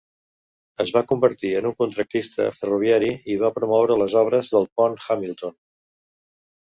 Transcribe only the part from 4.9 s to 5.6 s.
Hamilton.